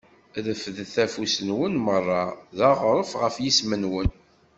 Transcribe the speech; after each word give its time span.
Refdet 0.45 0.95
afus-nwen 1.03 1.73
mara 1.85 2.21
d-aɣreɣ 2.57 3.09
ɣef 3.21 3.35
yisem-nwen. 3.43 4.09